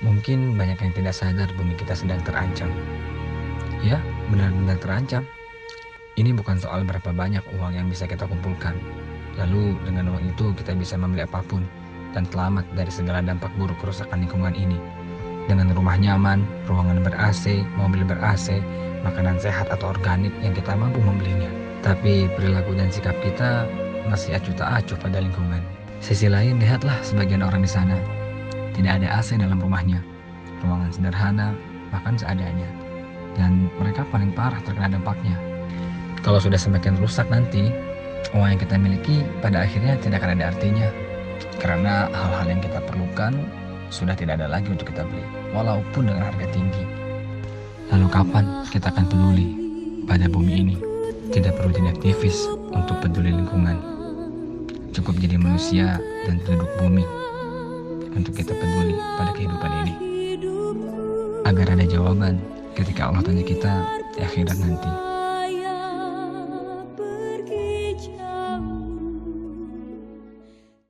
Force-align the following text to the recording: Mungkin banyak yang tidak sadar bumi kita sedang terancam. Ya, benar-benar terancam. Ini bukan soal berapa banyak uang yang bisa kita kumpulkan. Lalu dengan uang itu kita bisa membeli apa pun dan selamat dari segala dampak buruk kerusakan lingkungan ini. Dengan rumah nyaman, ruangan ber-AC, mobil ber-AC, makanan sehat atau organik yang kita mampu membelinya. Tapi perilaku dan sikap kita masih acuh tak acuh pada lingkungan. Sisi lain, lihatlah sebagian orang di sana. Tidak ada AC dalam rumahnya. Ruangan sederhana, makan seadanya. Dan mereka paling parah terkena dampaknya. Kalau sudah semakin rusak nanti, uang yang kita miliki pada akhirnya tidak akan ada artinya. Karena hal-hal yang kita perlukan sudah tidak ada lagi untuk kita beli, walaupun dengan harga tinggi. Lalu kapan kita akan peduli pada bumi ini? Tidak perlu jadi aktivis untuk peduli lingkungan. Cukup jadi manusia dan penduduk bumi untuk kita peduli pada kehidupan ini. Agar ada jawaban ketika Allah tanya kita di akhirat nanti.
Mungkin 0.00 0.56
banyak 0.56 0.80
yang 0.80 0.92
tidak 0.96 1.12
sadar 1.12 1.48
bumi 1.60 1.76
kita 1.76 1.92
sedang 1.92 2.24
terancam. 2.24 2.72
Ya, 3.84 4.00
benar-benar 4.32 4.80
terancam. 4.80 5.28
Ini 6.16 6.32
bukan 6.32 6.56
soal 6.56 6.88
berapa 6.88 7.12
banyak 7.12 7.44
uang 7.60 7.76
yang 7.76 7.88
bisa 7.92 8.08
kita 8.08 8.24
kumpulkan. 8.24 8.80
Lalu 9.36 9.76
dengan 9.84 10.16
uang 10.16 10.32
itu 10.32 10.56
kita 10.56 10.72
bisa 10.72 10.96
membeli 10.96 11.24
apa 11.24 11.44
pun 11.44 11.64
dan 12.16 12.24
selamat 12.32 12.64
dari 12.72 12.88
segala 12.88 13.20
dampak 13.20 13.52
buruk 13.60 13.76
kerusakan 13.80 14.24
lingkungan 14.24 14.56
ini. 14.56 14.80
Dengan 15.48 15.72
rumah 15.76 16.00
nyaman, 16.00 16.48
ruangan 16.64 17.04
ber-AC, 17.04 17.60
mobil 17.76 18.00
ber-AC, 18.04 18.56
makanan 19.04 19.36
sehat 19.36 19.68
atau 19.68 19.92
organik 19.92 20.32
yang 20.40 20.56
kita 20.56 20.76
mampu 20.76 21.00
membelinya. 21.00 21.48
Tapi 21.80 22.28
perilaku 22.36 22.76
dan 22.76 22.88
sikap 22.92 23.16
kita 23.20 23.68
masih 24.08 24.36
acuh 24.36 24.54
tak 24.56 24.84
acuh 24.84 24.96
pada 24.96 25.20
lingkungan. 25.20 25.60
Sisi 26.00 26.28
lain, 26.28 26.56
lihatlah 26.56 26.96
sebagian 27.04 27.44
orang 27.44 27.64
di 27.64 27.70
sana. 27.70 28.19
Tidak 28.80 28.96
ada 28.96 29.20
AC 29.20 29.36
dalam 29.36 29.60
rumahnya. 29.60 30.00
Ruangan 30.64 30.88
sederhana, 30.88 31.52
makan 31.92 32.16
seadanya. 32.16 32.64
Dan 33.36 33.68
mereka 33.76 34.08
paling 34.08 34.32
parah 34.32 34.56
terkena 34.64 34.96
dampaknya. 34.96 35.36
Kalau 36.24 36.40
sudah 36.40 36.56
semakin 36.56 36.96
rusak 36.96 37.28
nanti, 37.28 37.68
uang 38.32 38.56
yang 38.56 38.56
kita 38.56 38.80
miliki 38.80 39.20
pada 39.44 39.68
akhirnya 39.68 40.00
tidak 40.00 40.24
akan 40.24 40.40
ada 40.40 40.48
artinya. 40.56 40.88
Karena 41.60 42.08
hal-hal 42.08 42.56
yang 42.56 42.64
kita 42.64 42.80
perlukan 42.88 43.36
sudah 43.92 44.16
tidak 44.16 44.40
ada 44.40 44.48
lagi 44.48 44.72
untuk 44.72 44.88
kita 44.88 45.04
beli, 45.04 45.28
walaupun 45.52 46.08
dengan 46.08 46.32
harga 46.32 46.48
tinggi. 46.48 46.84
Lalu 47.92 48.08
kapan 48.08 48.64
kita 48.72 48.88
akan 48.96 49.04
peduli 49.12 49.48
pada 50.08 50.24
bumi 50.24 50.52
ini? 50.56 50.76
Tidak 51.28 51.52
perlu 51.52 51.68
jadi 51.68 51.92
aktivis 51.92 52.48
untuk 52.72 52.96
peduli 53.04 53.28
lingkungan. 53.28 53.76
Cukup 54.96 55.20
jadi 55.20 55.36
manusia 55.36 56.00
dan 56.24 56.40
penduduk 56.48 56.72
bumi 56.80 57.04
untuk 58.20 58.36
kita 58.36 58.52
peduli 58.52 58.92
pada 59.16 59.32
kehidupan 59.32 59.70
ini. 59.80 59.94
Agar 61.48 61.72
ada 61.72 61.84
jawaban 61.88 62.36
ketika 62.76 63.08
Allah 63.08 63.24
tanya 63.24 63.40
kita 63.40 63.72
di 64.12 64.20
akhirat 64.20 64.60
nanti. 64.60 65.09